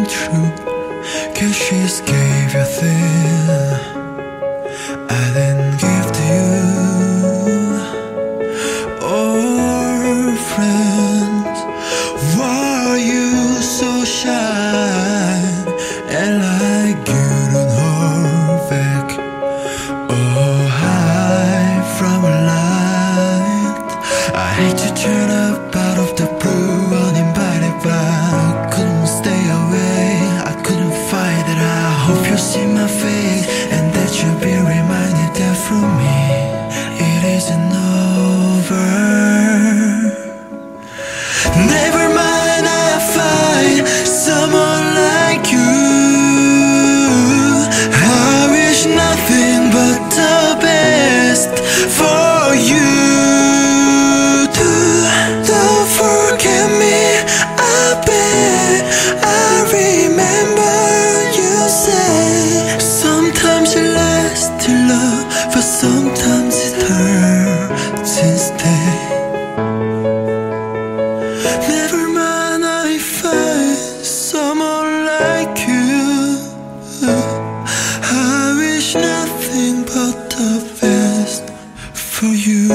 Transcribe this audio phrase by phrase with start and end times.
[0.00, 0.50] came true
[1.34, 3.48] Cause she gave you things
[5.08, 6.60] I didn't give to you.
[9.02, 10.89] Oh, friend.
[32.50, 36.18] You see my face And that you'll be reminded that from me
[36.98, 38.90] It isn't over
[66.00, 69.00] sometimes it hurts instead
[71.68, 73.76] Never mind, I find
[74.30, 76.38] someone like you.
[77.02, 81.42] I wish nothing but the best
[81.92, 82.68] for you.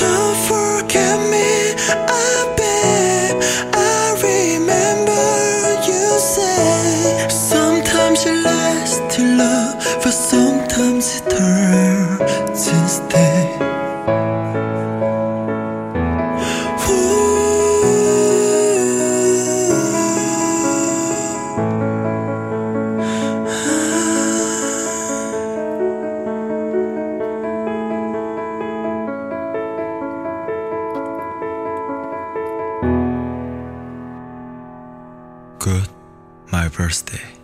[0.00, 1.50] Don't forget me,
[2.22, 2.49] I
[35.58, 35.88] Good,
[36.50, 37.39] my birthday.